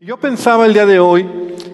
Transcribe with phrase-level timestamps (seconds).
[0.00, 1.26] Yo pensaba el día de hoy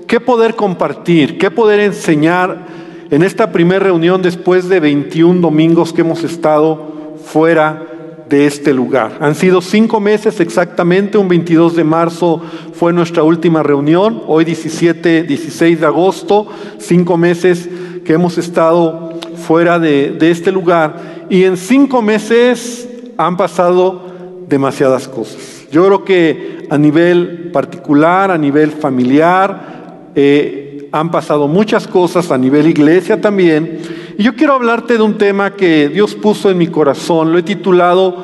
[0.07, 2.67] qué poder compartir, qué poder enseñar
[3.11, 9.19] en esta primera reunión después de 21 domingos que hemos estado fuera de este lugar.
[9.21, 12.41] Han sido cinco meses exactamente, un 22 de marzo
[12.73, 16.47] fue nuestra última reunión, hoy 17, 16 de agosto,
[16.79, 17.69] cinco meses
[18.07, 22.89] que hemos estado fuera de, de este lugar y en cinco meses
[23.19, 24.01] han pasado
[24.49, 25.64] demasiadas cosas.
[25.75, 32.39] Yo creo que a nivel particular, a nivel familiar, eh, han pasado muchas cosas, a
[32.39, 33.81] nivel iglesia también.
[34.17, 37.33] Y yo quiero hablarte de un tema que Dios puso en mi corazón.
[37.33, 38.23] Lo he titulado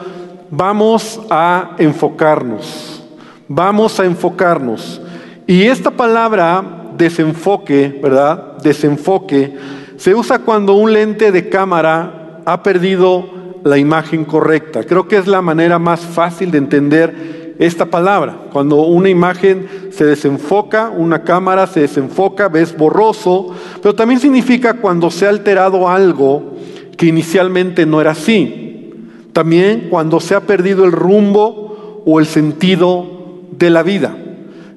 [0.48, 3.02] Vamos a enfocarnos.
[3.48, 5.02] Vamos a enfocarnos.
[5.48, 8.58] Y esta palabra, desenfoque, ¿verdad?
[8.58, 9.56] Desenfoque,
[9.96, 14.84] se usa cuando un lente de cámara ha perdido la imagen correcta.
[14.84, 18.46] Creo que es la manera más fácil de entender esta palabra.
[18.52, 25.10] Cuando una imagen se desenfoca, una cámara se desenfoca, ves borroso, pero también significa cuando
[25.10, 26.54] se ha alterado algo
[26.96, 28.94] que inicialmente no era así.
[29.34, 33.06] También cuando se ha perdido el rumbo o el sentido
[33.52, 34.16] de la vida.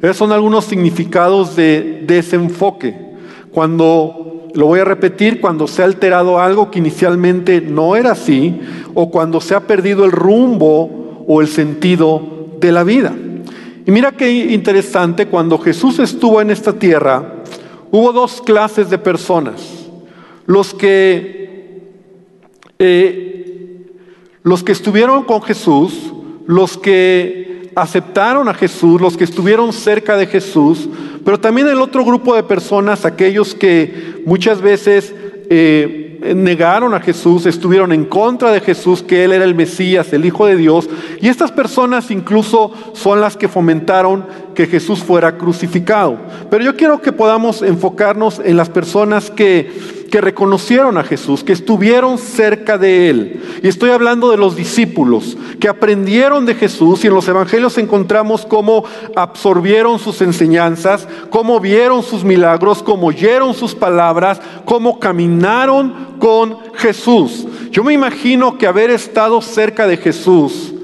[0.01, 3.13] Esos son algunos significados de desenfoque.
[3.51, 8.59] Cuando, lo voy a repetir, cuando se ha alterado algo que inicialmente no era así,
[8.93, 13.13] o cuando se ha perdido el rumbo o el sentido de la vida.
[13.85, 17.43] Y mira qué interesante, cuando Jesús estuvo en esta tierra,
[17.91, 19.61] hubo dos clases de personas.
[20.45, 21.91] Los que,
[22.79, 23.85] eh,
[24.43, 26.13] los que estuvieron con Jesús,
[26.47, 30.87] los que aceptaron a Jesús, los que estuvieron cerca de Jesús,
[31.25, 35.13] pero también el otro grupo de personas, aquellos que muchas veces
[35.49, 36.02] eh,
[36.35, 40.45] negaron a Jesús, estuvieron en contra de Jesús, que Él era el Mesías, el Hijo
[40.45, 40.89] de Dios.
[41.21, 46.17] Y estas personas incluso son las que fomentaron que Jesús fuera crucificado.
[46.49, 51.53] Pero yo quiero que podamos enfocarnos en las personas que que reconocieron a Jesús, que
[51.53, 53.41] estuvieron cerca de Él.
[53.63, 58.45] Y estoy hablando de los discípulos, que aprendieron de Jesús y en los evangelios encontramos
[58.45, 58.85] cómo
[59.15, 67.47] absorbieron sus enseñanzas, cómo vieron sus milagros, cómo oyeron sus palabras, cómo caminaron con Jesús.
[67.71, 70.75] Yo me imagino que haber estado cerca de Jesús,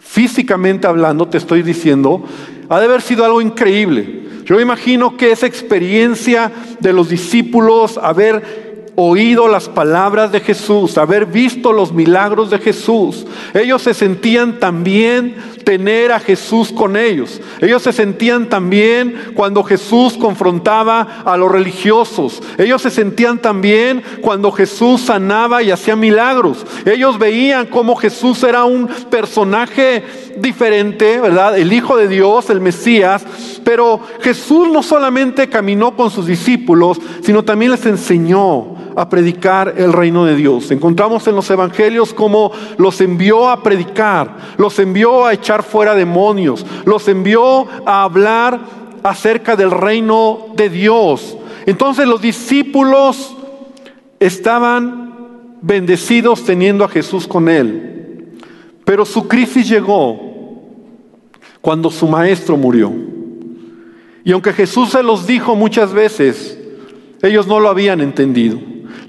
[0.00, 2.24] físicamente hablando, te estoy diciendo,
[2.68, 4.21] ha de haber sido algo increíble.
[4.44, 11.26] Yo imagino que esa experiencia de los discípulos, haber oído las palabras de Jesús, haber
[11.26, 13.26] visto los milagros de Jesús.
[13.54, 17.40] Ellos se sentían también tener a Jesús con ellos.
[17.60, 22.42] Ellos se sentían también cuando Jesús confrontaba a los religiosos.
[22.58, 26.66] Ellos se sentían también cuando Jesús sanaba y hacía milagros.
[26.84, 30.04] Ellos veían cómo Jesús era un personaje
[30.36, 31.58] diferente, ¿verdad?
[31.58, 33.24] El Hijo de Dios, el Mesías.
[33.64, 39.92] Pero Jesús no solamente caminó con sus discípulos, sino también les enseñó a predicar el
[39.92, 40.70] reino de Dios.
[40.70, 46.64] Encontramos en los evangelios cómo los envió a predicar, los envió a echar fuera demonios,
[46.84, 48.60] los envió a hablar
[49.02, 51.36] acerca del reino de Dios.
[51.66, 53.36] Entonces los discípulos
[54.20, 58.38] estaban bendecidos teniendo a Jesús con él.
[58.84, 60.20] Pero su crisis llegó
[61.60, 62.92] cuando su maestro murió.
[64.24, 66.58] Y aunque Jesús se los dijo muchas veces,
[67.22, 68.58] ellos no lo habían entendido.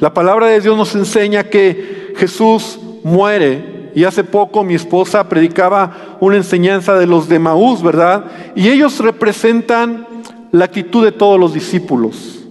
[0.04, 3.92] La palabra de Dios nos enseña que Jesús muere.
[3.96, 8.26] Y hace poco mi esposa predicaba una enseñanza de los de Maús, ¿verdad?
[8.54, 10.06] Y ellos representan
[10.52, 12.44] la actitud de todos los discípulos,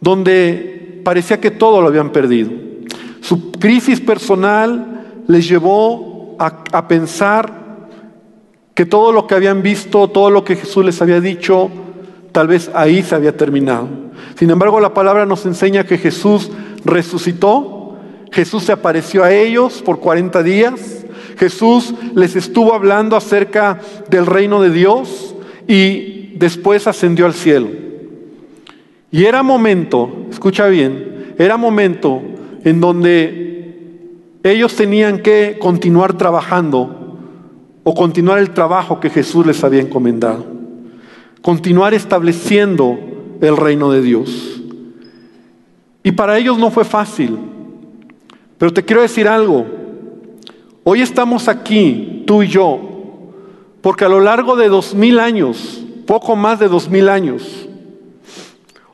[0.00, 2.52] donde parecía que todo lo habían perdido.
[3.22, 7.88] Su crisis personal les llevó a, a pensar
[8.74, 11.72] que todo lo que habían visto, todo lo que Jesús les había dicho,
[12.32, 13.88] tal vez ahí se había terminado.
[14.36, 16.50] Sin embargo, la palabra nos enseña que Jesús
[16.84, 17.96] resucitó,
[18.30, 21.06] Jesús se apareció a ellos por 40 días,
[21.38, 23.80] Jesús les estuvo hablando acerca
[24.10, 25.34] del reino de Dios
[25.66, 27.68] y después ascendió al cielo.
[29.10, 32.20] Y era momento, escucha bien, era momento
[32.64, 33.48] en donde
[34.42, 37.16] ellos tenían que continuar trabajando
[37.84, 40.46] o continuar el trabajo que Jesús les había encomendado,
[41.42, 42.98] continuar estableciendo
[43.40, 44.60] el reino de Dios.
[46.02, 47.38] Y para ellos no fue fácil.
[48.56, 49.66] Pero te quiero decir algo.
[50.84, 52.80] Hoy estamos aquí, tú y yo,
[53.80, 57.68] porque a lo largo de dos mil años, poco más de dos mil años,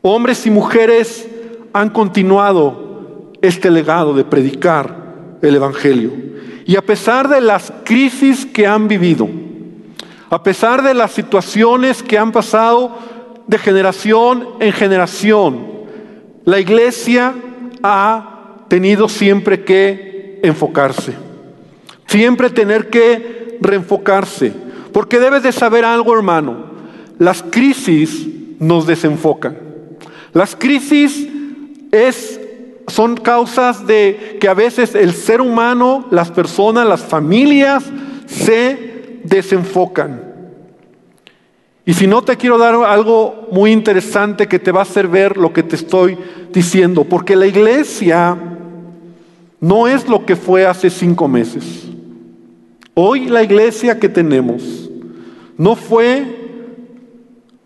[0.02, 1.28] hombres y mujeres
[1.72, 6.12] han continuado este legado de predicar el Evangelio.
[6.66, 9.28] Y a pesar de las crisis que han vivido,
[10.30, 12.96] A pesar de las situaciones que han pasado
[13.46, 15.66] de generación en generación,
[16.44, 17.34] la iglesia
[17.82, 21.14] ha tenido siempre que enfocarse,
[22.06, 24.52] siempre tener que reenfocarse,
[24.92, 26.66] porque debes de saber algo, hermano,
[27.18, 28.26] las crisis
[28.58, 29.58] nos desenfocan.
[30.32, 31.28] Las crisis
[31.92, 32.40] es,
[32.88, 37.84] son causas de que a veces el ser humano, las personas, las familias
[38.26, 38.93] se
[39.24, 40.34] desenfocan.
[41.86, 45.36] Y si no te quiero dar algo muy interesante que te va a hacer ver
[45.36, 46.16] lo que te estoy
[46.52, 48.36] diciendo, porque la iglesia
[49.60, 51.86] no es lo que fue hace cinco meses.
[52.94, 54.88] Hoy la iglesia que tenemos
[55.58, 56.42] no fue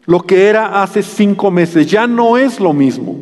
[0.06, 3.16] lo que era hace cinco meses, ya no es lo mismo.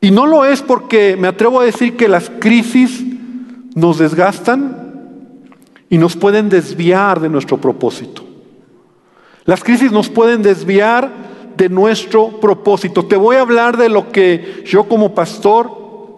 [0.00, 3.04] Y no lo es porque me atrevo a decir que las crisis
[3.74, 4.81] nos desgastan
[5.92, 8.24] y nos pueden desviar de nuestro propósito.
[9.44, 11.10] Las crisis nos pueden desviar
[11.54, 13.04] de nuestro propósito.
[13.04, 15.70] Te voy a hablar de lo que yo como pastor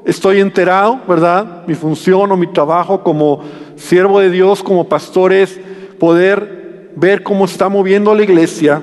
[0.06, 1.64] estoy enterado, ¿verdad?
[1.66, 3.42] Mi función o mi trabajo como
[3.74, 5.58] siervo de Dios, como pastor es
[5.98, 8.80] poder ver cómo está moviendo la iglesia.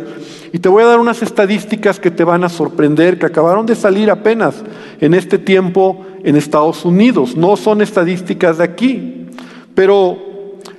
[0.51, 3.75] Y te voy a dar unas estadísticas que te van a sorprender, que acabaron de
[3.75, 4.61] salir apenas
[4.99, 7.37] en este tiempo en Estados Unidos.
[7.37, 9.27] No son estadísticas de aquí,
[9.73, 10.30] pero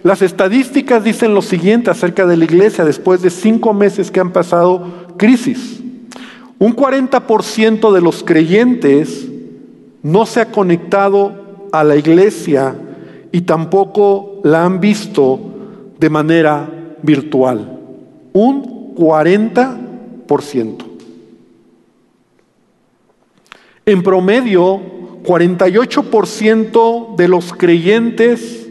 [0.03, 4.33] las estadísticas dicen lo siguiente acerca de la iglesia después de cinco meses que han
[4.33, 4.85] pasado
[5.17, 5.81] crisis.
[6.59, 9.29] Un 40% de los creyentes
[10.03, 12.75] no se ha conectado a la iglesia
[13.31, 15.39] y tampoco la han visto
[15.99, 16.69] de manera
[17.03, 17.79] virtual.
[18.33, 20.85] Un 40%.
[23.87, 24.81] En promedio,
[25.25, 28.62] 48% de los creyentes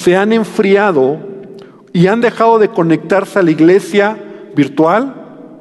[0.00, 1.18] se han enfriado
[1.92, 4.16] y han dejado de conectarse a la iglesia
[4.56, 5.14] virtual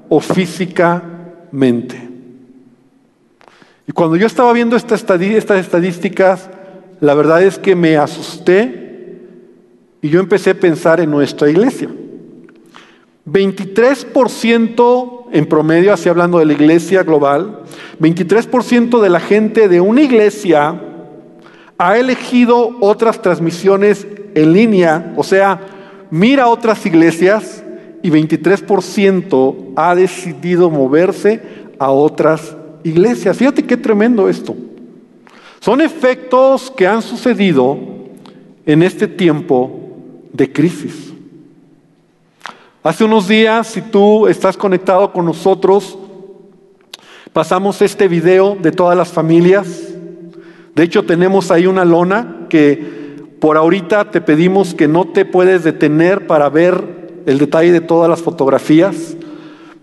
[0.08, 2.10] o físicamente.
[3.86, 6.50] Y cuando yo estaba viendo estas estadísticas,
[7.02, 9.18] la verdad es que me asusté
[10.02, 11.90] y yo empecé a pensar en nuestra iglesia.
[13.26, 17.64] 23% en promedio, así hablando de la iglesia global,
[18.00, 20.82] 23% de la gente de una iglesia
[21.78, 25.60] ha elegido otras transmisiones en línea, o sea,
[26.10, 27.64] mira otras iglesias
[28.02, 31.42] y 23% ha decidido moverse
[31.78, 33.38] a otras iglesias.
[33.38, 34.56] Fíjate qué tremendo esto.
[35.60, 37.78] Son efectos que han sucedido
[38.66, 39.80] en este tiempo
[40.32, 41.14] de crisis.
[42.82, 45.98] Hace unos días, si tú estás conectado con nosotros,
[47.34, 49.90] pasamos este video de todas las familias.
[50.76, 52.99] De hecho, tenemos ahí una lona que
[53.40, 58.10] por ahorita te pedimos que no te puedes detener para ver el detalle de todas
[58.10, 59.16] las fotografías,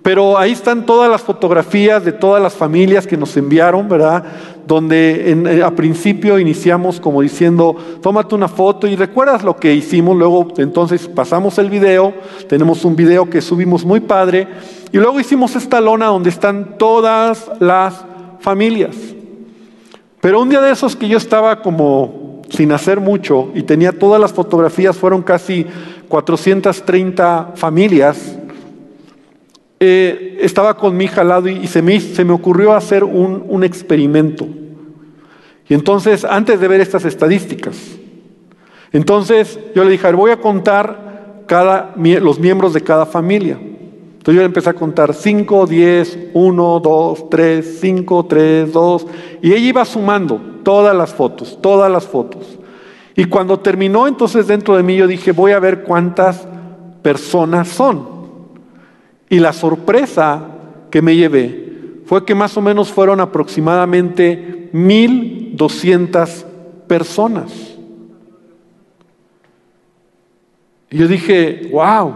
[0.03, 4.25] pero ahí están todas las fotografías de todas las familias que nos enviaron, ¿verdad?
[4.67, 10.17] Donde eh, a principio iniciamos como diciendo, tómate una foto y recuerdas lo que hicimos,
[10.17, 12.15] luego entonces pasamos el video,
[12.49, 14.47] tenemos un video que subimos muy padre,
[14.93, 18.05] y luego hicimos esta lona donde están todas las
[18.41, 18.95] familias.
[20.21, 24.21] Pero un día de esos que yo estaba como sin hacer mucho y tenía todas
[24.21, 25.67] las fotografías, fueron casi
[26.09, 28.39] 430 familias.
[29.79, 33.45] Eh, estaba con mi hija al lado y, se, me, se, me, ocurrió hacer un,
[33.47, 34.47] un, experimento.
[35.69, 37.77] Y entonces, antes de ver estas estadísticas,
[38.93, 43.59] entonces yo le dije, voy a contar cada, los miembros de cada familia.
[43.61, 49.07] Entonces yo empecé a contar 5, 10, 1, 2, 3, 5, 3, 2.
[49.43, 52.59] Y ella iba sumando todas las fotos, todas las fotos.
[53.15, 56.45] Y cuando terminó, entonces dentro de mí yo dije, voy a ver cuántas
[57.03, 58.09] personas son.
[59.29, 60.43] Y la sorpresa
[60.91, 66.45] que me llevé fue que más o menos fueron aproximadamente 1.200
[66.89, 67.53] personas.
[70.91, 72.13] Y yo dije, wow,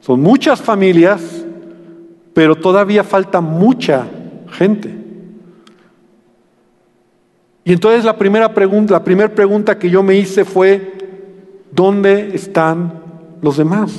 [0.00, 1.44] son muchas familias,
[2.34, 4.04] pero todavía falta mucha
[4.50, 5.05] gente.
[7.66, 10.98] Y entonces la primera pregunta, la primera pregunta que yo me hice fue,
[11.72, 13.02] ¿dónde están
[13.42, 13.92] los demás?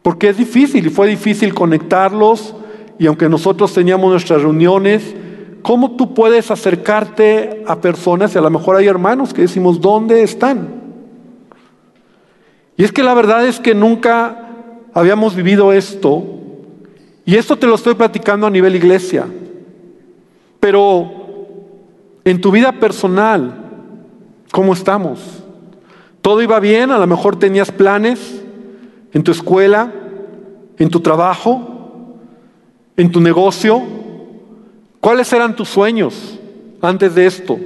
[0.00, 2.54] Porque es difícil y fue difícil conectarlos
[2.96, 5.16] y aunque nosotros teníamos nuestras reuniones,
[5.62, 10.22] ¿cómo tú puedes acercarte a personas y a lo mejor hay hermanos que decimos, ¿dónde
[10.22, 10.68] están?
[12.76, 14.48] Y es que la verdad es que nunca
[14.94, 16.22] habíamos vivido esto.
[17.24, 19.26] Y esto te lo estoy platicando a nivel iglesia.
[20.60, 21.17] Pero
[22.24, 23.54] en tu vida personal,
[24.50, 25.20] ¿cómo estamos?
[26.20, 28.42] Todo iba bien, a lo mejor tenías planes
[29.12, 29.92] en tu escuela,
[30.76, 32.18] en tu trabajo,
[32.96, 33.82] en tu negocio.
[35.00, 36.38] ¿Cuáles eran tus sueños
[36.80, 37.58] antes de esto?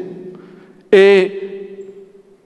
[0.90, 1.42] Eh,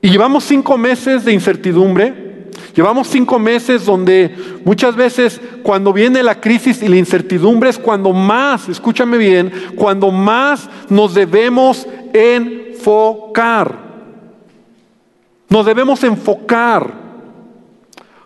[0.01, 2.26] y llevamos cinco meses de incertidumbre.
[2.75, 4.35] Llevamos cinco meses donde
[4.65, 10.11] muchas veces cuando viene la crisis y la incertidumbre es cuando más, escúchame bien, cuando
[10.11, 13.87] más nos debemos enfocar.
[15.49, 16.93] Nos debemos enfocar.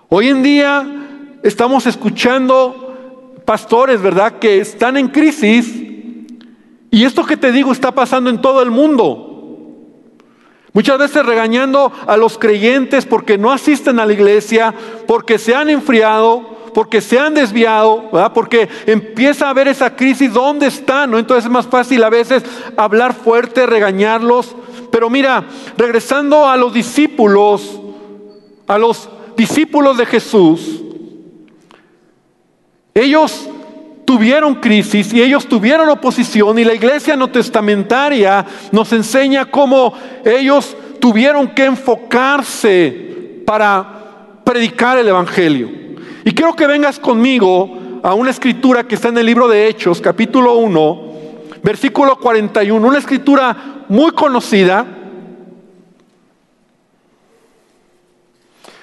[0.08, 5.80] Hoy en día estamos escuchando pastores, ¿verdad?, que están en crisis
[6.90, 9.29] y esto que te digo está pasando en todo el mundo.
[10.72, 14.72] Muchas veces regañando a los creyentes porque no asisten a la iglesia,
[15.06, 20.68] porque se han enfriado, porque se han desviado, porque empieza a haber esa crisis, ¿dónde
[20.68, 21.10] están?
[21.10, 21.18] ¿no?
[21.18, 22.44] Entonces es más fácil a veces
[22.76, 24.54] hablar fuerte, regañarlos.
[24.92, 25.44] Pero mira,
[25.76, 27.80] regresando a los discípulos,
[28.66, 30.82] a los discípulos de Jesús,
[32.94, 33.48] ellos
[34.10, 40.76] tuvieron crisis y ellos tuvieron oposición y la iglesia no testamentaria nos enseña cómo ellos
[40.98, 45.70] tuvieron que enfocarse para predicar el Evangelio.
[46.24, 50.00] Y quiero que vengas conmigo a una escritura que está en el libro de Hechos,
[50.00, 51.12] capítulo 1,
[51.62, 54.86] versículo 41, una escritura muy conocida.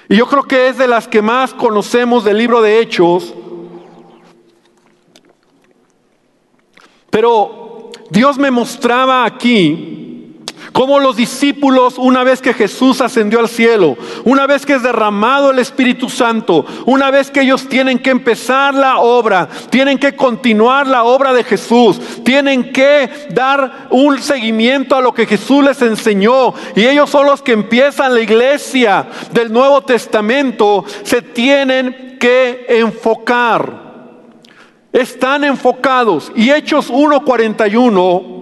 [0.08, 3.34] Y yo creo que es de las que más conocemos del libro de Hechos.
[7.18, 10.36] Pero Dios me mostraba aquí
[10.72, 15.50] como los discípulos, una vez que Jesús ascendió al cielo, una vez que es derramado
[15.50, 20.86] el Espíritu Santo, una vez que ellos tienen que empezar la obra, tienen que continuar
[20.86, 26.54] la obra de Jesús, tienen que dar un seguimiento a lo que Jesús les enseñó.
[26.76, 33.87] Y ellos son los que empiezan la iglesia del Nuevo Testamento, se tienen que enfocar.
[34.92, 36.32] Están enfocados.
[36.34, 38.38] Y Hechos 1, 41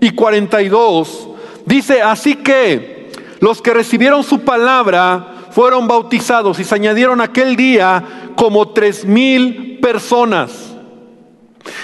[0.00, 1.28] y 42
[1.68, 8.32] Dice, así que los que recibieron su palabra fueron bautizados y se añadieron aquel día
[8.36, 10.50] como tres mil personas.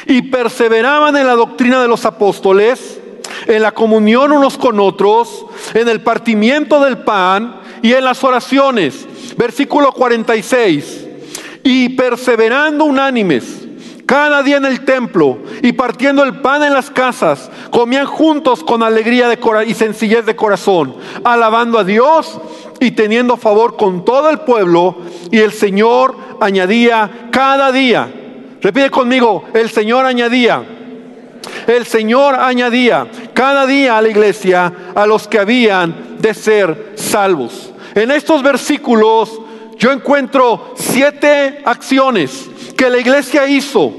[0.06, 2.99] Y perseveraban en la doctrina de los apóstoles,
[3.47, 5.44] en la comunión unos con otros,
[5.75, 9.06] en el partimiento del pan y en las oraciones.
[9.37, 11.09] Versículo 46.
[11.62, 13.63] Y perseverando unánimes
[14.06, 18.82] cada día en el templo y partiendo el pan en las casas, comían juntos con
[18.82, 22.38] alegría de y sencillez de corazón, alabando a Dios
[22.80, 24.96] y teniendo favor con todo el pueblo.
[25.30, 28.12] Y el Señor añadía cada día,
[28.61, 30.62] repite conmigo, el Señor añadía,
[31.66, 37.73] el Señor añadía cada día a la iglesia a los que habían de ser salvos.
[37.94, 39.40] En estos versículos
[39.78, 43.93] yo encuentro siete acciones que la iglesia hizo,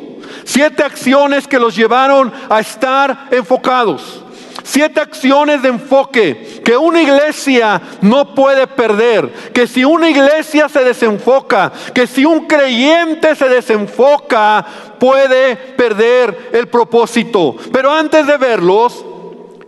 [0.43, 4.21] siete acciones que los llevaron a estar enfocados.
[4.67, 9.31] Siete acciones de enfoque que una iglesia no puede perder.
[9.53, 14.65] Que si una iglesia se desenfoca, que si un creyente se desenfoca,
[14.99, 17.55] puede perder el propósito.
[17.71, 19.05] Pero antes de verlos,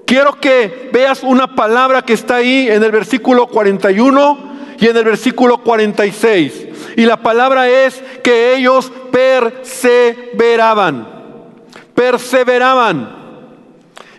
[0.06, 5.04] quiero que veas una palabra que está ahí en el versículo 41 y en el
[5.04, 6.67] versículo 46.
[6.98, 11.08] Y la palabra es que ellos perseveraban,
[11.94, 13.16] perseveraban.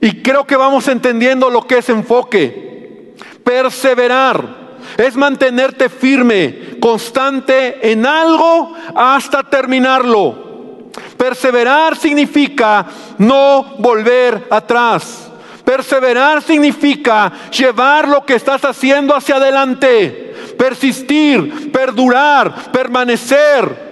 [0.00, 3.16] Y creo que vamos entendiendo lo que es enfoque.
[3.42, 10.90] Perseverar es mantenerte firme, constante en algo hasta terminarlo.
[11.16, 12.86] Perseverar significa
[13.18, 15.28] no volver atrás.
[15.64, 20.27] Perseverar significa llevar lo que estás haciendo hacia adelante
[20.58, 23.88] persistir, perdurar, permanecer.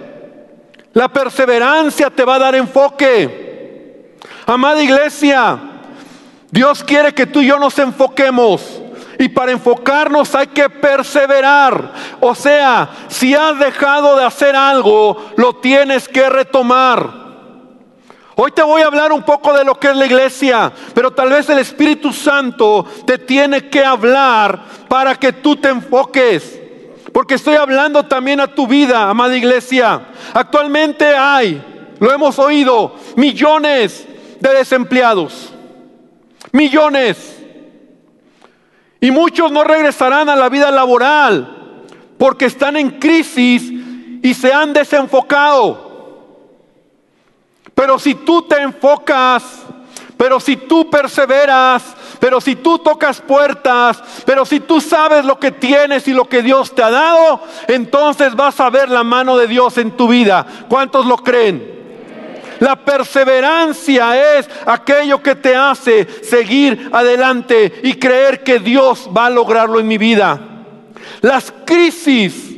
[0.93, 4.17] La perseverancia te va a dar enfoque.
[4.45, 5.59] Amada iglesia,
[6.51, 8.81] Dios quiere que tú y yo nos enfoquemos.
[9.19, 11.91] Y para enfocarnos hay que perseverar.
[12.19, 17.16] O sea, si has dejado de hacer algo, lo tienes que retomar.
[18.39, 21.31] Hoy te voy a hablar un poco de lo que es la iglesia, pero tal
[21.31, 26.61] vez el Espíritu Santo te tiene que hablar para que tú te enfoques.
[27.11, 30.09] Porque estoy hablando también a tu vida, amada iglesia.
[30.35, 34.07] Actualmente hay, lo hemos oído, millones
[34.39, 35.51] de desempleados.
[36.51, 37.43] Millones.
[39.01, 41.85] Y muchos no regresarán a la vida laboral
[42.19, 43.63] porque están en crisis
[44.21, 45.86] y se han desenfocado.
[47.77, 49.43] Pero si tú te enfocas,
[50.17, 51.83] pero si tú perseveras,
[52.19, 56.41] Pero si tú tocas puertas, pero si tú sabes lo que tienes y lo que
[56.41, 60.45] Dios te ha dado, entonces vas a ver la mano de Dios en tu vida.
[60.67, 61.77] ¿Cuántos lo creen?
[62.59, 69.29] La perseverancia es aquello que te hace seguir adelante y creer que Dios va a
[69.29, 70.39] lograrlo en mi vida.
[71.21, 72.57] Las crisis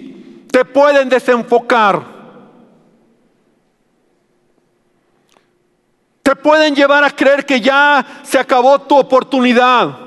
[0.49, 2.18] te pueden desenfocar.
[6.29, 9.98] Te pueden llevar a creer que ya se acabó tu oportunidad.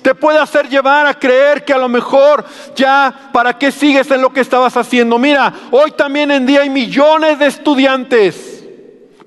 [0.00, 4.22] Te puede hacer llevar a creer que a lo mejor ya para qué sigues en
[4.22, 5.18] lo que estabas haciendo.
[5.18, 8.64] Mira, hoy también en día hay millones de estudiantes,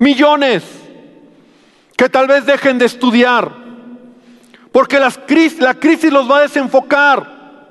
[0.00, 0.64] millones,
[1.96, 3.52] que tal vez dejen de estudiar.
[4.72, 5.20] Porque las
[5.60, 7.62] la crisis los va a desenfocar.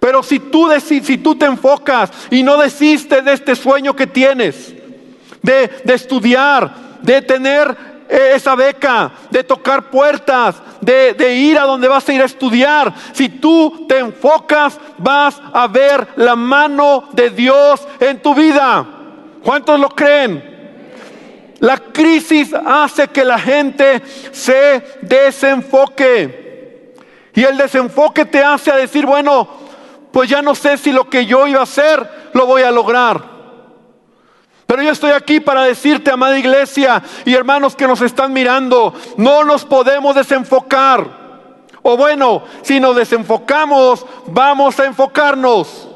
[0.00, 4.77] Pero si tú, si tú te enfocas y no desistes de este sueño que tienes,
[5.84, 7.76] de, estudiar, de tener
[8.08, 12.26] eh, esa beca, de tocar puertas, de, de, ir a donde vas a ir a
[12.26, 12.92] estudiar.
[13.12, 18.86] Si tú te enfocas, vas a ver la mano de Dios en tu vida.
[19.42, 20.56] ¿Cuántos lo creen?
[21.60, 24.02] La crisis hace que la gente
[24.32, 26.94] se desenfoque.
[27.34, 29.48] Y el desenfoque te hace a decir, bueno,
[30.12, 33.37] pues ya no sé si lo que yo iba a hacer lo voy a lograr.
[34.68, 39.42] Pero yo estoy aquí para decirte, amada iglesia y hermanos que nos están mirando, no
[39.42, 41.08] nos podemos desenfocar.
[41.80, 45.88] O bueno, si nos desenfocamos, vamos a enfocarnos.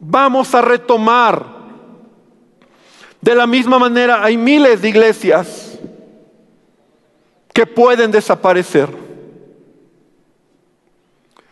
[0.00, 1.44] Vamos a retomar.
[3.20, 5.78] De la misma manera, hay miles de iglesias
[7.52, 8.88] que pueden desaparecer.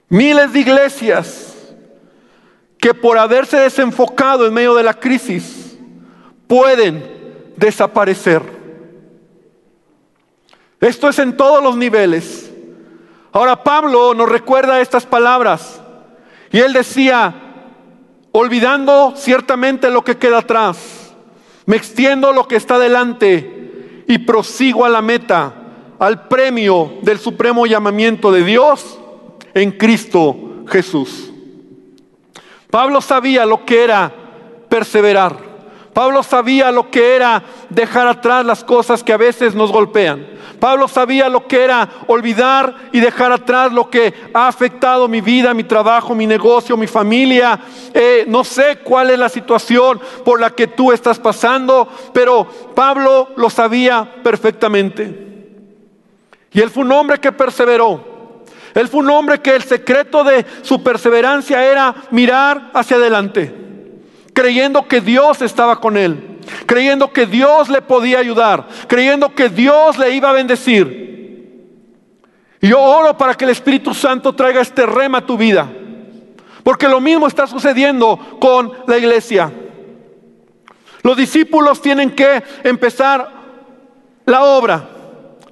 [0.09, 1.55] Miles de iglesias
[2.79, 5.70] que por haberse desenfocado en medio de la crisis
[6.50, 8.42] pueden desaparecer.
[10.80, 12.52] Esto es en todos los niveles.
[13.30, 15.80] Ahora Pablo nos recuerda estas palabras
[16.50, 17.33] y él decía,
[18.33, 21.14] olvidando ciertamente lo que queda atrás,
[21.66, 25.54] me extiendo lo que está delante y prosigo a la meta,
[26.00, 28.99] al premio del supremo llamamiento de Dios
[29.54, 31.30] en Cristo Jesús.
[32.73, 34.13] Pablo sabía lo que era
[34.69, 35.50] perseverar.
[35.93, 40.25] Pablo sabía lo que era dejar atrás las cosas que a veces nos golpean.
[40.61, 45.55] Pablo sabía lo que era olvidar y dejar atrás lo que ha afectado mi vida,
[45.55, 47.59] mi trabajo, mi negocio, mi familia.
[47.93, 53.31] Eh, no sé cuál es la situación por la que tú estás pasando, pero Pablo
[53.37, 55.29] lo sabía perfectamente.
[56.53, 58.11] Y él fue un hombre que perseveró.
[58.75, 63.53] Él fue un hombre que el secreto de su perseverancia era mirar hacia adelante,
[64.32, 69.99] creyendo que Dios estaba con él, creyendo que Dios le podía ayudar, creyendo que Dios
[69.99, 71.08] le iba a bendecir.
[72.60, 75.69] Yo oro para que el Espíritu Santo traiga este rema a tu vida,
[76.62, 79.52] porque lo mismo está sucediendo con la iglesia.
[81.02, 83.30] Los discípulos tienen que empezar
[84.26, 84.88] la obra,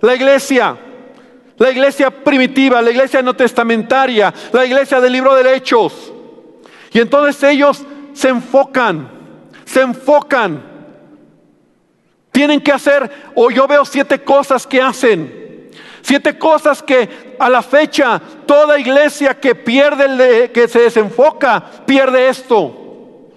[0.01, 0.77] la iglesia
[1.59, 6.13] la iglesia primitiva, la iglesia no testamentaria, la iglesia del libro de Hechos.
[6.93, 7.85] Y entonces ellos
[8.19, 9.09] se enfocan,
[9.65, 10.61] se enfocan.
[12.33, 15.71] Tienen que hacer, o yo veo siete cosas que hacen.
[16.03, 23.31] Siete cosas que a la fecha toda iglesia que pierde, que se desenfoca, pierde esto.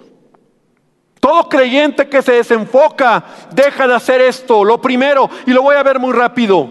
[1.20, 4.64] Todo creyente que se desenfoca deja de hacer esto.
[4.64, 6.68] Lo primero, y lo voy a ver muy rápido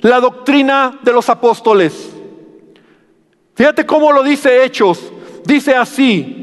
[0.00, 2.10] la doctrina de los apóstoles.
[3.54, 5.12] Fíjate cómo lo dice Hechos.
[5.44, 6.39] Dice así,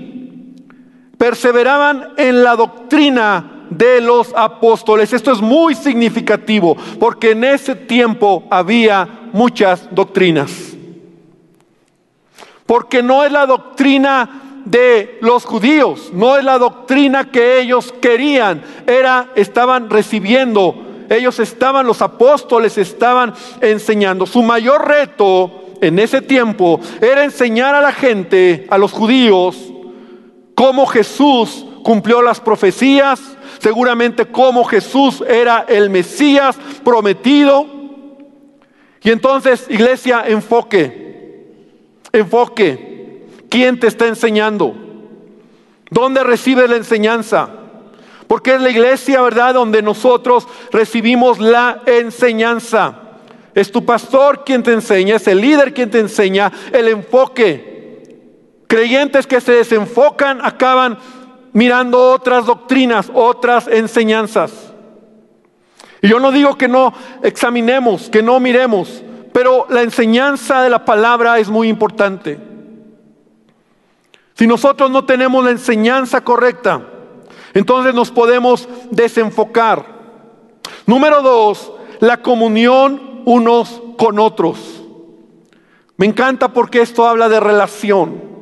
[1.17, 5.13] perseveraban en la doctrina de los apóstoles.
[5.13, 10.51] Esto es muy significativo porque en ese tiempo había muchas doctrinas.
[12.65, 18.61] Porque no es la doctrina de los judíos, no es la doctrina que ellos querían,
[18.85, 24.25] era estaban recibiendo ellos estaban, los apóstoles estaban enseñando.
[24.25, 29.57] Su mayor reto en ese tiempo era enseñar a la gente, a los judíos,
[30.57, 33.21] cómo Jesús cumplió las profecías,
[33.59, 37.67] seguramente cómo Jesús era el Mesías prometido.
[39.03, 41.61] Y entonces, iglesia, enfoque,
[42.11, 43.27] enfoque.
[43.49, 44.75] ¿Quién te está enseñando?
[45.91, 47.49] ¿Dónde recibe la enseñanza?
[48.27, 52.99] Porque es la iglesia, ¿verdad?, donde nosotros recibimos la enseñanza.
[53.53, 57.76] Es tu pastor quien te enseña, es el líder quien te enseña el enfoque.
[58.67, 60.97] Creyentes que se desenfocan acaban
[61.53, 64.51] mirando otras doctrinas, otras enseñanzas.
[66.01, 69.03] Y yo no digo que no examinemos, que no miremos,
[69.33, 72.39] pero la enseñanza de la palabra es muy importante.
[74.35, 76.81] Si nosotros no tenemos la enseñanza correcta,
[77.53, 79.83] entonces nos podemos desenfocar.
[80.85, 84.83] Número dos, la comunión unos con otros.
[85.97, 88.36] Me encanta porque esto habla de relación.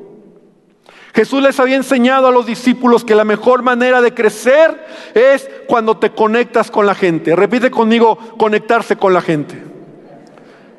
[1.15, 5.97] Jesús les había enseñado a los discípulos que la mejor manera de crecer es cuando
[5.97, 7.33] te conectas con la gente.
[7.33, 9.63] Repite conmigo, conectarse con la gente.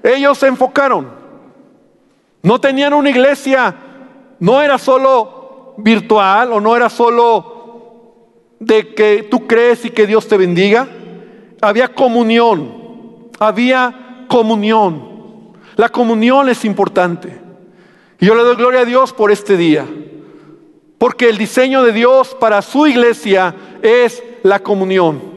[0.03, 1.09] Ellos se enfocaron.
[2.43, 3.75] No tenían una iglesia,
[4.39, 8.27] no era solo virtual o no era solo
[8.61, 10.87] de que tú crees y que Dios te bendiga.
[11.63, 15.55] Había comunión, había comunión.
[15.77, 17.41] La comunión es importante.
[18.21, 19.87] Y yo le doy gloria a Dios por este día.
[20.99, 25.37] Porque el diseño de Dios para su iglesia es la comunión.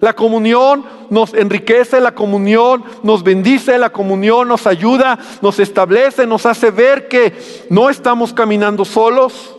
[0.00, 6.46] La comunión nos enriquece, la comunión nos bendice, la comunión nos ayuda, nos establece, nos
[6.46, 7.32] hace ver que
[7.70, 9.56] no estamos caminando solos,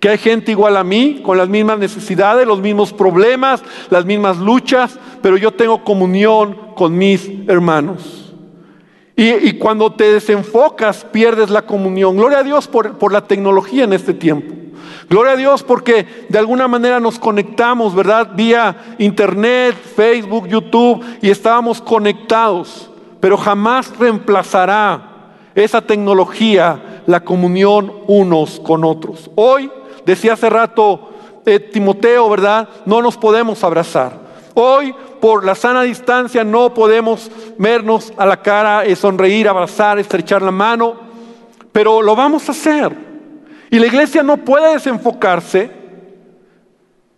[0.00, 4.38] que hay gente igual a mí, con las mismas necesidades, los mismos problemas, las mismas
[4.38, 8.21] luchas, pero yo tengo comunión con mis hermanos.
[9.14, 12.16] Y, cuando te desenfocas, pierdes la comunión.
[12.16, 14.54] Gloria a Dios por, la tecnología en este tiempo.
[15.10, 18.30] Gloria a Dios porque de alguna manera nos conectamos, ¿verdad?
[18.34, 22.90] Vía internet, Facebook, YouTube, y estábamos conectados.
[23.20, 25.10] Pero jamás reemplazará
[25.54, 29.30] esa tecnología la comunión unos con otros.
[29.34, 29.70] Hoy,
[30.06, 31.10] decía hace rato
[31.44, 32.68] eh, Timoteo, ¿verdad?
[32.86, 34.21] No nos podemos abrazar.
[34.54, 40.42] Hoy por la sana distancia no podemos vernos a la cara, y sonreír, abrazar, estrechar
[40.42, 40.96] la mano,
[41.72, 42.94] pero lo vamos a hacer.
[43.70, 45.70] Y la iglesia no puede desenfocarse.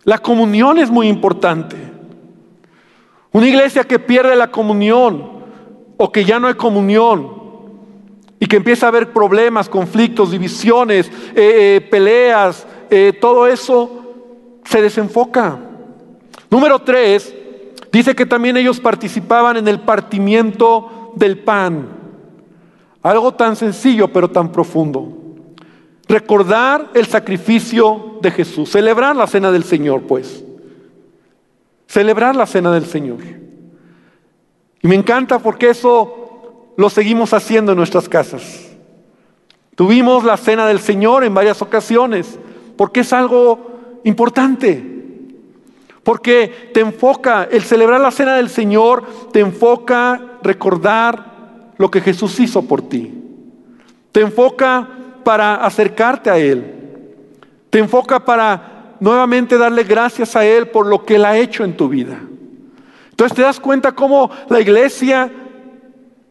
[0.03, 1.75] La comunión es muy importante.
[3.31, 5.43] Una iglesia que pierde la comunión
[5.97, 7.35] o que ya no hay comunión
[8.39, 14.13] y que empieza a haber problemas, conflictos, divisiones, eh, eh, peleas, eh, todo eso
[14.63, 15.59] se desenfoca.
[16.55, 17.35] Número tres,
[17.91, 21.87] Dice que también ellos participaban en el partimiento del pan.
[23.01, 25.17] Algo tan sencillo pero tan profundo.
[26.07, 28.69] Recordar el sacrificio de Jesús.
[28.69, 30.43] Celebrar la cena del Señor, pues.
[31.87, 33.19] Celebrar la cena del Señor.
[34.81, 38.75] Y me encanta porque eso lo seguimos haciendo en nuestras casas.
[39.75, 42.39] Tuvimos la cena del Señor en varias ocasiones
[42.75, 44.94] porque es algo importante.
[46.05, 52.39] Porque te enfoca, el celebrar la cena del Señor, te enfoca recordar lo que Jesús
[52.39, 53.11] hizo por ti.
[54.11, 54.87] Te enfoca
[55.23, 57.15] para acercarte a Él.
[57.71, 61.75] Te enfoca para nuevamente darle gracias a Él por lo que Él ha hecho en
[61.75, 62.19] tu vida.
[63.09, 65.31] Entonces te das cuenta cómo la iglesia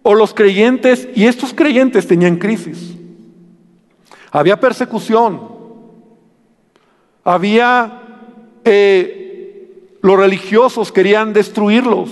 [0.05, 2.95] o los creyentes, y estos creyentes tenían crisis.
[4.31, 5.49] Había persecución.
[7.25, 8.03] Había...
[8.65, 9.23] Eh,
[10.05, 12.11] los religiosos querían destruirlos.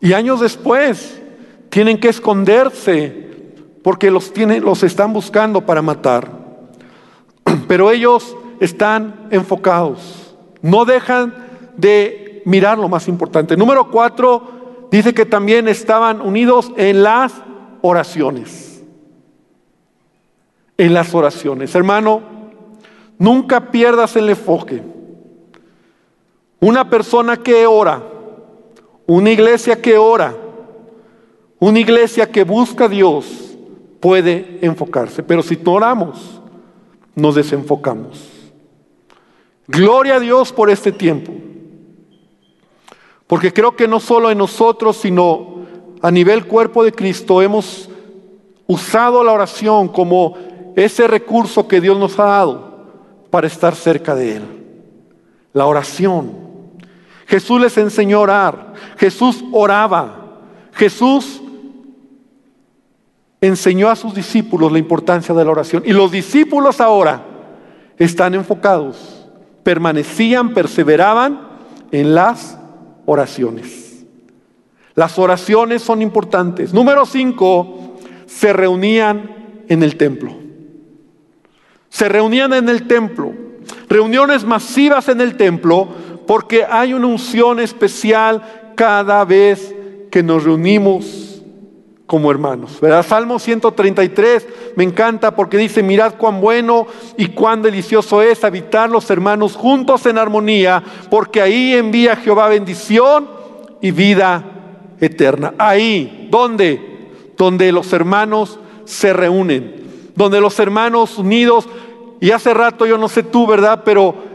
[0.00, 1.20] Y años después
[1.68, 3.28] tienen que esconderse
[3.84, 6.32] porque los, tienen, los están buscando para matar.
[7.68, 10.34] Pero ellos están enfocados.
[10.62, 11.34] No dejan
[11.76, 13.58] de mirar lo más importante.
[13.58, 17.34] Número cuatro, dice que también estaban unidos en las
[17.82, 18.82] oraciones.
[20.78, 21.74] En las oraciones.
[21.74, 22.22] Hermano,
[23.18, 24.98] nunca pierdas el enfoque.
[26.60, 28.02] Una persona que ora,
[29.06, 30.36] una iglesia que ora,
[31.58, 33.56] una iglesia que busca a Dios
[34.00, 35.22] puede enfocarse.
[35.22, 36.40] Pero si no oramos,
[37.14, 38.28] nos desenfocamos.
[39.66, 41.32] Gloria a Dios por este tiempo.
[43.26, 45.60] Porque creo que no solo en nosotros, sino
[46.02, 47.88] a nivel cuerpo de Cristo hemos
[48.66, 50.36] usado la oración como
[50.74, 52.70] ese recurso que Dios nos ha dado
[53.30, 54.42] para estar cerca de Él.
[55.52, 56.49] La oración.
[57.30, 58.74] Jesús les enseñó a orar.
[58.98, 60.40] Jesús oraba.
[60.72, 61.40] Jesús
[63.40, 65.84] enseñó a sus discípulos la importancia de la oración.
[65.86, 67.24] Y los discípulos ahora
[67.98, 69.28] están enfocados,
[69.62, 71.40] permanecían, perseveraban
[71.92, 72.58] en las
[73.06, 74.04] oraciones.
[74.96, 76.74] Las oraciones son importantes.
[76.74, 80.34] Número cinco, se reunían en el templo.
[81.90, 83.32] Se reunían en el templo.
[83.88, 85.88] Reuniones masivas en el templo
[86.30, 89.74] porque hay una unción especial cada vez
[90.12, 91.42] que nos reunimos
[92.06, 92.80] como hermanos.
[92.80, 93.04] ¿verdad?
[93.04, 99.10] Salmo 133 me encanta porque dice, mirad cuán bueno y cuán delicioso es habitar los
[99.10, 103.28] hermanos juntos en armonía, porque ahí envía Jehová bendición
[103.80, 104.44] y vida
[105.00, 105.54] eterna.
[105.58, 107.10] Ahí, ¿dónde?
[107.36, 111.68] Donde los hermanos se reúnen, donde los hermanos unidos,
[112.20, 113.82] y hace rato yo no sé tú, ¿verdad?
[113.84, 114.29] Pero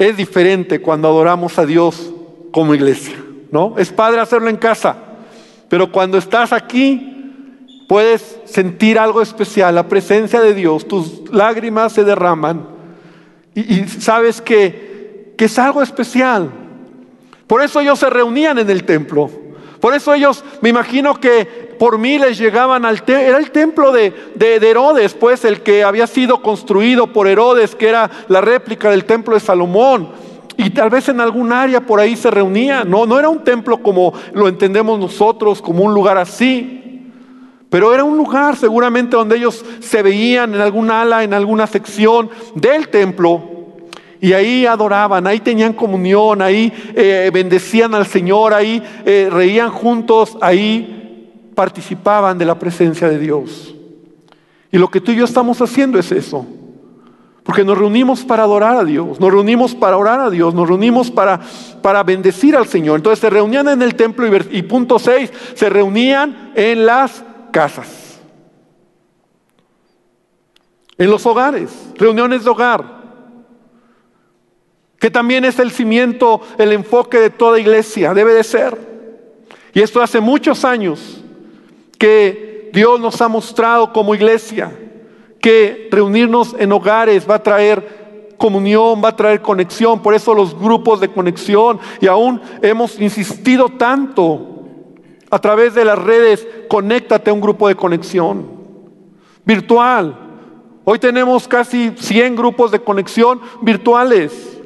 [0.00, 2.10] es diferente cuando adoramos a Dios
[2.52, 3.74] como iglesia, ¿no?
[3.76, 4.96] Es padre hacerlo en casa,
[5.68, 7.54] pero cuando estás aquí
[7.86, 12.66] puedes sentir algo especial, la presencia de Dios, tus lágrimas se derraman
[13.54, 16.50] y, sabes que, que es algo especial.
[17.46, 19.30] Por eso ellos se reunían en el templo.
[19.80, 23.24] Por eso ellos, me imagino que por miles llegaban al templo.
[23.26, 27.88] Era el templo de, de, Herodes, pues el que había sido construido por Herodes, que
[27.88, 30.10] era la réplica del templo de Salomón.
[30.58, 32.84] Y tal vez en algún área por ahí se reunía.
[32.84, 37.08] No, no era un templo como lo entendemos nosotros, como un lugar así.
[37.70, 42.28] Pero era un lugar seguramente donde ellos se veían en algún ala, en alguna sección
[42.56, 43.42] del templo.
[44.20, 50.36] Y ahí adoraban, ahí tenían comunión, ahí eh, bendecían al Señor, ahí eh, reían juntos,
[50.42, 50.98] ahí
[51.54, 53.74] participaban de la presencia de Dios.
[54.72, 56.46] Y lo que tú y yo estamos haciendo es eso.
[57.42, 61.10] Porque nos reunimos para adorar a Dios, nos reunimos para orar a Dios, nos reunimos
[61.10, 61.40] para,
[61.82, 62.96] para bendecir al Señor.
[62.96, 68.20] Entonces se reunían en el templo y, y punto 6, se reunían en las casas,
[70.98, 73.00] en los hogares, reuniones de hogar,
[74.98, 78.78] que también es el cimiento, el enfoque de toda iglesia, debe de ser.
[79.72, 81.19] Y esto hace muchos años
[82.00, 84.74] que Dios nos ha mostrado como iglesia
[85.38, 90.58] que reunirnos en hogares va a traer comunión, va a traer conexión, por eso los
[90.58, 94.64] grupos de conexión, y aún hemos insistido tanto
[95.30, 98.46] a través de las redes, conéctate a un grupo de conexión
[99.44, 100.16] virtual.
[100.84, 104.59] Hoy tenemos casi 100 grupos de conexión virtuales,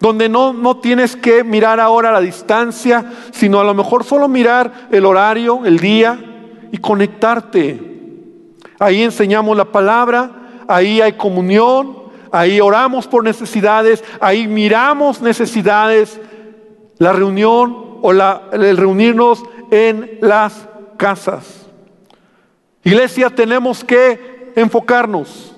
[0.00, 4.88] donde no, no tienes que mirar ahora la distancia, sino a lo mejor solo mirar
[4.90, 6.18] el horario, el día
[6.72, 7.78] y conectarte.
[8.78, 11.98] Ahí enseñamos la palabra, ahí hay comunión,
[12.32, 16.18] ahí oramos por necesidades, ahí miramos necesidades.
[16.96, 21.66] La reunión o la, el reunirnos en las casas.
[22.84, 25.54] Iglesia, tenemos que enfocarnos.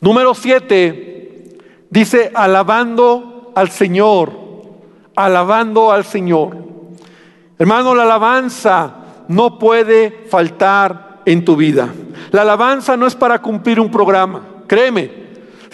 [0.00, 1.13] Número siete,
[1.94, 4.32] dice alabando al Señor,
[5.14, 6.56] alabando al Señor.
[7.56, 8.94] Hermano, la alabanza
[9.28, 11.88] no puede faltar en tu vida.
[12.32, 15.23] La alabanza no es para cumplir un programa, créeme.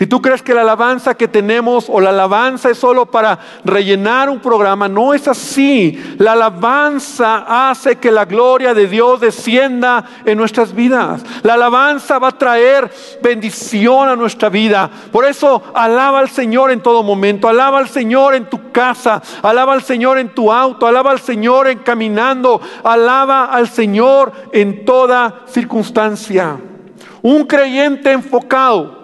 [0.01, 4.31] Si tú crees que la alabanza que tenemos o la alabanza es solo para rellenar
[4.31, 6.17] un programa, no es así.
[6.17, 11.23] La alabanza hace que la gloria de Dios descienda en nuestras vidas.
[11.43, 12.91] La alabanza va a traer
[13.23, 14.91] bendición a nuestra vida.
[15.13, 17.47] Por eso alaba al Señor en todo momento.
[17.47, 19.21] Alaba al Señor en tu casa.
[19.43, 20.87] Alaba al Señor en tu auto.
[20.87, 22.59] Alaba al Señor en caminando.
[22.85, 26.57] Alaba al Señor en toda circunstancia.
[27.21, 29.00] Un creyente enfocado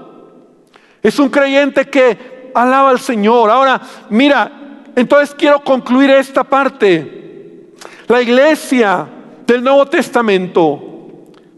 [1.03, 3.51] es un creyente que alaba al Señor.
[3.51, 3.81] Ahora,
[4.11, 4.51] mira,
[4.97, 7.71] entonces quiero concluir esta parte.
[8.09, 9.07] La iglesia
[9.47, 10.83] del Nuevo Testamento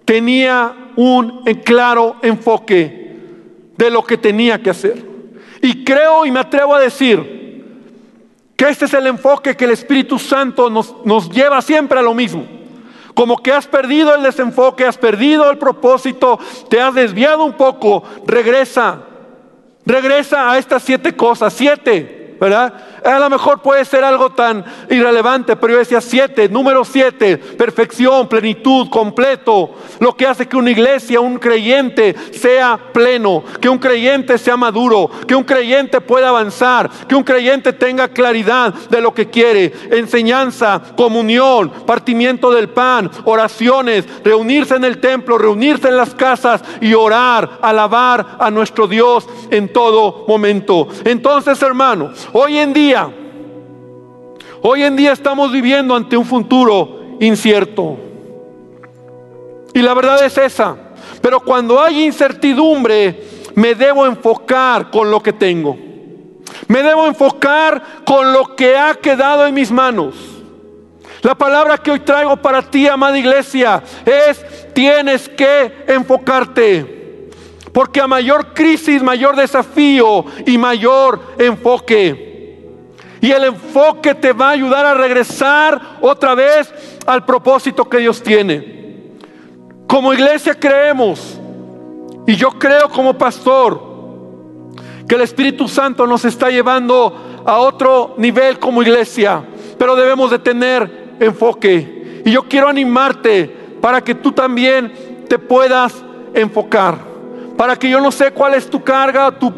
[0.04, 3.16] tenía un claro enfoque
[3.76, 5.06] de lo que tenía que hacer.
[5.62, 7.38] Y creo y me atrevo a decir
[8.56, 12.14] que este es el enfoque que el Espíritu Santo nos, nos lleva siempre a lo
[12.14, 12.44] mismo.
[13.14, 18.02] Como que has perdido el desenfoque, has perdido el propósito, te has desviado un poco,
[18.26, 19.07] regresa
[19.88, 22.74] Regresa a estas siete cosas, siete, ¿verdad?
[23.04, 28.28] A lo mejor puede ser algo tan irrelevante, pero yo decía siete, número siete, perfección,
[28.28, 29.70] plenitud, completo.
[30.00, 35.10] Lo que hace que una iglesia, un creyente sea pleno, que un creyente sea maduro,
[35.26, 39.72] que un creyente pueda avanzar, que un creyente tenga claridad de lo que quiere.
[39.90, 46.94] Enseñanza, comunión, partimiento del pan, oraciones, reunirse en el templo, reunirse en las casas y
[46.94, 50.88] orar, alabar a nuestro Dios en todo momento.
[51.04, 52.97] Entonces, hermano, hoy en día
[54.62, 57.96] hoy en día estamos viviendo ante un futuro incierto.
[59.74, 60.76] Y la verdad es esa.
[61.20, 63.22] Pero cuando hay incertidumbre,
[63.54, 65.76] me debo enfocar con lo que tengo.
[66.66, 70.14] Me debo enfocar con lo que ha quedado en mis manos.
[71.22, 77.30] La palabra que hoy traigo para ti, amada iglesia, es tienes que enfocarte.
[77.72, 82.27] Porque a mayor crisis, mayor desafío y mayor enfoque.
[83.20, 86.72] Y el enfoque te va a ayudar a regresar otra vez
[87.06, 88.78] al propósito que Dios tiene.
[89.86, 91.38] Como iglesia creemos,
[92.26, 93.88] y yo creo como pastor,
[95.08, 99.42] que el Espíritu Santo nos está llevando a otro nivel como iglesia,
[99.78, 102.22] pero debemos de tener enfoque.
[102.24, 103.46] Y yo quiero animarte
[103.80, 105.94] para que tú también te puedas
[106.34, 106.98] enfocar,
[107.56, 109.52] para que yo no sé cuál es tu carga, tus,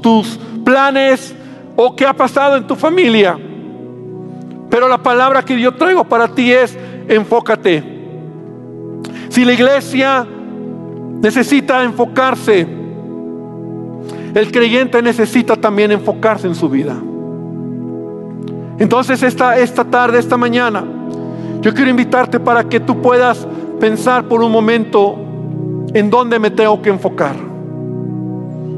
[0.00, 1.35] tus planes
[1.76, 3.38] o qué ha pasado en tu familia.
[4.70, 6.76] Pero la palabra que yo traigo para ti es
[7.08, 7.82] enfócate.
[9.28, 10.26] Si la iglesia
[11.20, 12.66] necesita enfocarse,
[14.34, 16.96] el creyente necesita también enfocarse en su vida.
[18.78, 20.84] Entonces esta, esta tarde, esta mañana,
[21.62, 23.46] yo quiero invitarte para que tú puedas
[23.80, 25.16] pensar por un momento
[25.94, 27.36] en dónde me tengo que enfocar.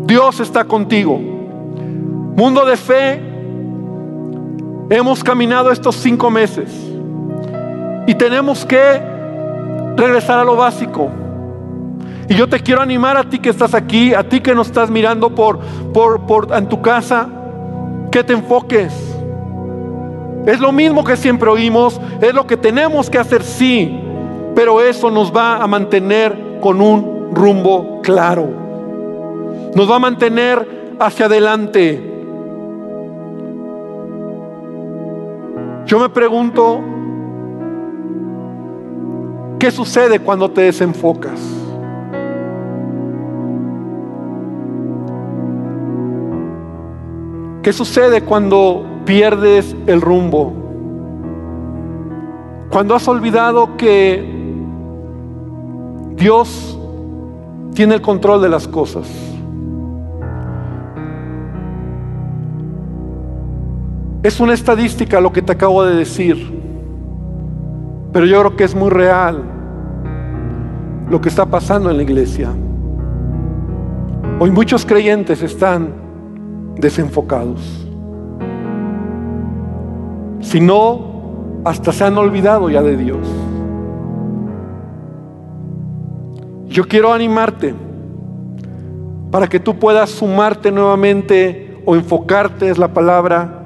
[0.06, 1.20] Dios está contigo.
[2.38, 3.20] Mundo de fe,
[4.90, 6.70] hemos caminado estos cinco meses
[8.06, 9.02] y tenemos que
[9.96, 11.10] regresar a lo básico.
[12.28, 14.88] Y yo te quiero animar a ti que estás aquí, a ti que nos estás
[14.88, 15.58] mirando por,
[15.92, 17.28] por, por en tu casa,
[18.12, 18.94] que te enfoques.
[20.46, 24.00] Es lo mismo que siempre oímos, es lo que tenemos que hacer, sí,
[24.54, 28.48] pero eso nos va a mantener con un rumbo claro.
[29.74, 32.17] Nos va a mantener hacia adelante.
[35.88, 36.82] Yo me pregunto,
[39.58, 41.40] ¿qué sucede cuando te desenfocas?
[47.62, 50.52] ¿Qué sucede cuando pierdes el rumbo?
[52.68, 54.30] Cuando has olvidado que
[56.16, 56.78] Dios
[57.72, 59.08] tiene el control de las cosas.
[64.22, 66.36] Es una estadística lo que te acabo de decir,
[68.12, 69.44] pero yo creo que es muy real
[71.08, 72.50] lo que está pasando en la iglesia.
[74.40, 75.92] Hoy muchos creyentes están
[76.76, 77.86] desenfocados.
[80.40, 83.26] Si no, hasta se han olvidado ya de Dios.
[86.66, 87.72] Yo quiero animarte
[89.30, 93.57] para que tú puedas sumarte nuevamente o enfocarte, es la palabra,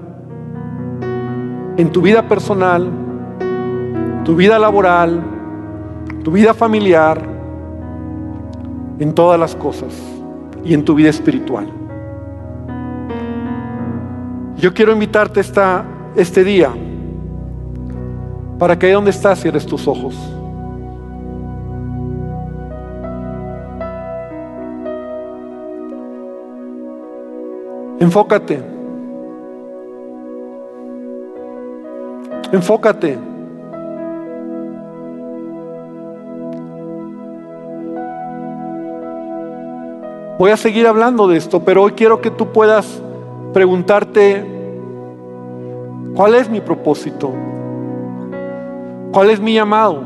[1.76, 2.88] en tu vida personal,
[4.24, 5.22] tu vida laboral,
[6.22, 7.22] tu vida familiar,
[8.98, 9.92] en todas las cosas
[10.64, 11.66] y en tu vida espiritual.
[14.56, 16.70] Yo quiero invitarte esta, este día
[18.58, 20.14] para que ahí donde estás cierres tus ojos.
[27.98, 28.71] Enfócate.
[32.52, 33.18] Enfócate.
[40.38, 43.00] Voy a seguir hablando de esto, pero hoy quiero que tú puedas
[43.54, 44.44] preguntarte,
[46.14, 47.32] ¿cuál es mi propósito?
[49.12, 50.02] ¿Cuál es mi llamado?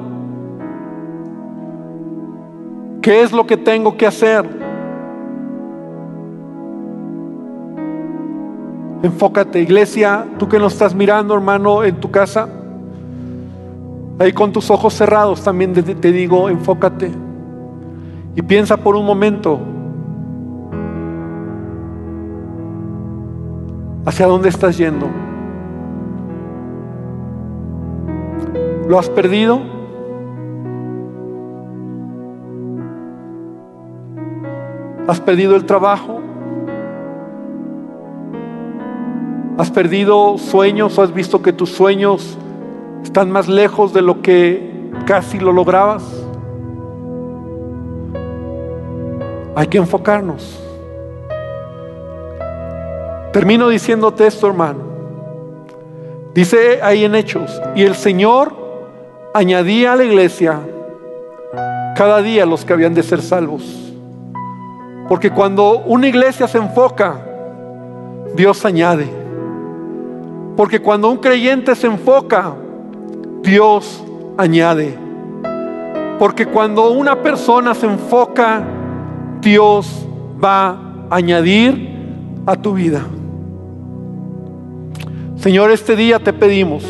[3.02, 4.65] ¿Qué es lo que tengo que hacer?
[9.02, 12.48] Enfócate, iglesia, tú que nos estás mirando, hermano, en tu casa,
[14.18, 17.10] ahí con tus ojos cerrados también te digo, enfócate
[18.34, 19.60] y piensa por un momento
[24.06, 25.08] ¿Hacia dónde estás yendo?
[28.88, 29.60] ¿Lo has perdido?
[35.08, 36.20] ¿Has perdido el trabajo?
[39.58, 42.36] ¿Has perdido sueños o has visto que tus sueños
[43.02, 46.04] están más lejos de lo que casi lo lograbas?
[49.54, 50.60] Hay que enfocarnos.
[53.32, 54.80] Termino diciéndote esto, hermano.
[56.34, 58.54] Dice ahí en Hechos, y el Señor
[59.32, 60.60] añadía a la iglesia
[61.96, 63.62] cada día los que habían de ser salvos.
[65.08, 67.22] Porque cuando una iglesia se enfoca,
[68.34, 69.25] Dios añade.
[70.56, 72.54] Porque cuando un creyente se enfoca,
[73.42, 74.02] Dios
[74.38, 74.96] añade.
[76.18, 78.64] Porque cuando una persona se enfoca,
[79.40, 80.06] Dios
[80.42, 80.68] va
[81.10, 81.94] a añadir
[82.46, 83.02] a tu vida.
[85.36, 86.84] Señor, este día te pedimos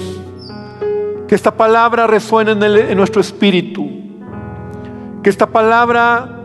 [1.27, 3.89] que esta palabra resuene en, nuestro espíritu,
[5.25, 6.41] que esta palabra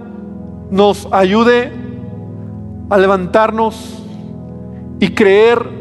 [0.72, 1.72] nos ayude
[2.90, 4.04] a levantarnos
[5.00, 5.81] y creer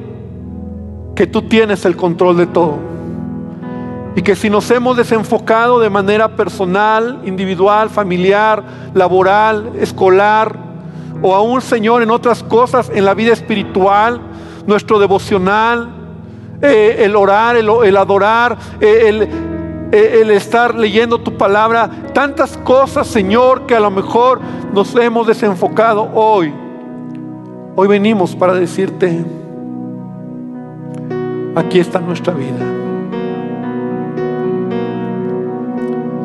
[1.20, 2.78] que tú tienes el control de todo.
[4.16, 8.62] Y que si nos hemos desenfocado de manera personal, individual, familiar,
[8.94, 10.56] laboral, escolar,
[11.20, 14.18] o aún, Señor, en otras cosas, en la vida espiritual,
[14.66, 15.90] nuestro devocional,
[16.62, 19.22] eh, el orar, el, adorar, eh, el,
[19.92, 24.40] eh, el estar leyendo tu palabra, tantas cosas, Señor, que a lo mejor
[24.72, 26.50] nos hemos desenfocado hoy.
[27.76, 29.22] Hoy venimos para decirte,
[31.54, 32.58] aquí está nuestra vida.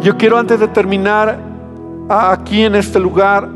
[0.01, 1.39] Yo quiero antes de terminar
[2.09, 3.49] aquí en este lugar,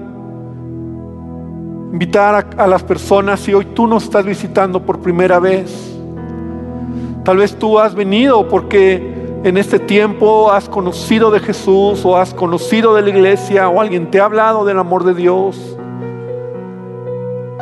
[1.93, 5.95] invitar a, las personas, si hoy tú nos estás visitando por primera vez,
[7.24, 12.34] tal vez tú has venido porque en este tiempo has conocido de Jesús o has
[12.34, 15.78] conocido de la iglesia o alguien te ha hablado del amor de Dios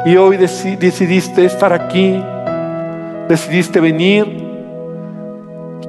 [0.05, 2.23] y hoy decidiste estar aquí,
[3.27, 4.47] decidiste venir,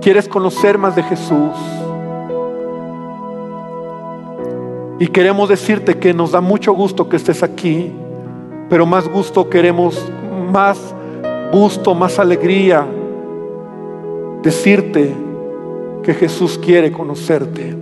[0.00, 1.52] quieres conocer más de Jesús.
[4.98, 7.92] Y queremos decirte que nos da mucho gusto que estés aquí,
[8.68, 10.10] pero más gusto queremos,
[10.52, 10.94] más
[11.52, 12.84] gusto, más alegría,
[14.42, 15.14] decirte
[16.02, 17.76] que Jesús quiere conocerte,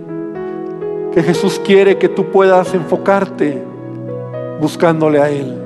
[1.13, 3.63] que Jesús quiere que tú puedas enfocarte
[4.61, 5.63] buscándole a Él.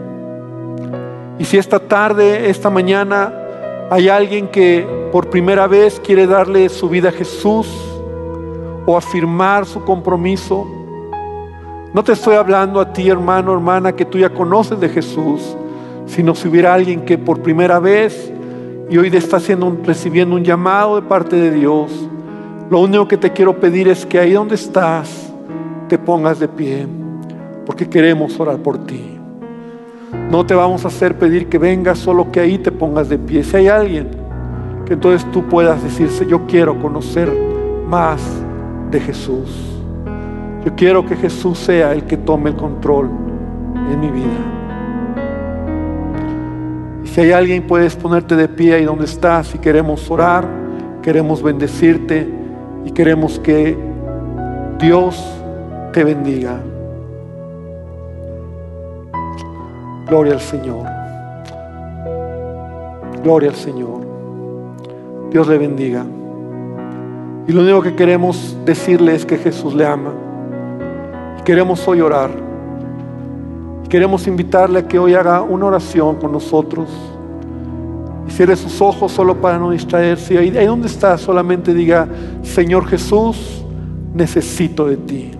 [1.37, 3.40] Y si esta tarde, esta mañana,
[3.91, 7.67] hay alguien que por primera vez quiere darle su vida a Jesús
[8.85, 10.65] o afirmar su compromiso,
[11.93, 15.57] no te estoy hablando a ti, hermano, hermana, que tú ya conoces de Jesús,
[16.05, 18.31] sino si hubiera alguien que por primera vez
[18.89, 21.91] y hoy está haciendo recibiendo un llamado de parte de Dios.
[22.69, 25.33] Lo único que te quiero pedir es que ahí donde estás
[25.89, 26.87] te pongas de pie,
[27.65, 29.20] porque queremos orar por ti.
[30.13, 33.43] No te vamos a hacer pedir que vengas, solo que ahí te pongas de pie.
[33.43, 34.09] Si hay alguien
[34.85, 37.31] que entonces tú puedas decirse, yo quiero conocer
[37.87, 38.21] más
[38.91, 39.49] de Jesús.
[40.65, 43.09] Yo quiero que Jesús sea el que tome el control
[43.91, 44.27] en mi vida.
[47.03, 50.47] Y si hay alguien, puedes ponerte de pie ahí donde estás y queremos orar,
[51.01, 52.29] queremos bendecirte
[52.85, 53.77] y queremos que
[54.79, 55.21] Dios
[55.93, 56.59] te bendiga.
[60.11, 60.85] Gloria al Señor.
[63.23, 64.01] Gloria al Señor.
[65.29, 66.05] Dios le bendiga.
[67.47, 70.11] Y lo único que queremos decirle es que Jesús le ama.
[71.45, 72.29] Queremos hoy orar.
[73.87, 76.89] Queremos invitarle a que hoy haga una oración con nosotros.
[78.27, 80.37] Y cierre sus ojos solo para no distraerse.
[80.37, 82.05] Ahí, ahí donde está, solamente diga,
[82.43, 83.63] Señor Jesús,
[84.13, 85.31] necesito de ti.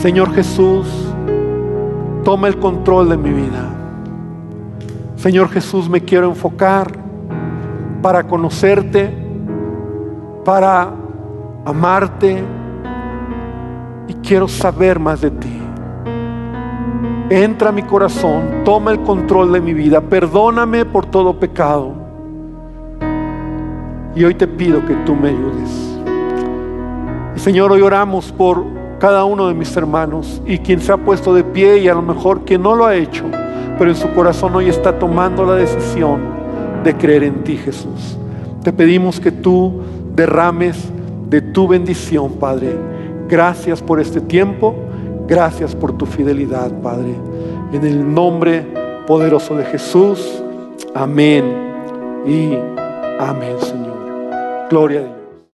[0.00, 1.11] Señor Jesús,
[2.24, 3.70] toma el control de mi vida.
[5.16, 6.92] Señor Jesús, me quiero enfocar
[8.02, 9.14] para conocerte,
[10.44, 10.92] para
[11.64, 12.42] amarte,
[14.22, 15.58] quiero saber más de ti.
[17.30, 21.92] Entra a mi corazón, toma el control de mi vida, perdóname por todo pecado.
[24.14, 26.00] Y hoy te pido que tú me ayudes.
[27.36, 28.64] Y Señor, hoy oramos por
[29.02, 32.02] cada uno de mis hermanos y quien se ha puesto de pie y a lo
[32.02, 33.24] mejor quien no lo ha hecho,
[33.76, 36.20] pero en su corazón hoy está tomando la decisión
[36.84, 38.16] de creer en ti, Jesús.
[38.62, 39.80] Te pedimos que tú
[40.14, 40.88] derrames
[41.28, 42.92] de tu bendición, Padre
[43.28, 44.74] Gracias por este tiempo.
[45.26, 47.14] Gracias por tu fidelidad, Padre.
[47.72, 48.66] En el nombre
[49.06, 50.44] poderoso de Jesús.
[50.94, 51.44] Amén
[52.26, 52.52] y
[53.18, 54.68] amén, Señor.
[54.68, 55.21] Gloria a Dios.